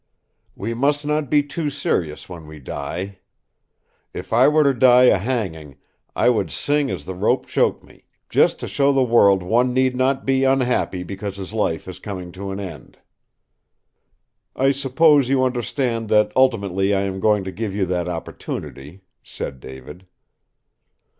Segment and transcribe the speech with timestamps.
[0.55, 3.19] "We must not be too serious when we die.
[4.15, 5.77] If I were to die a hanging,
[6.15, 9.95] I would sing as the rope choked me, just to show the world one need
[9.95, 12.97] not be unhappy because his life is coming to an end."
[14.55, 19.59] "I suppose you understand that ultimately I am going to give you that opportunity," said
[19.59, 20.07] David.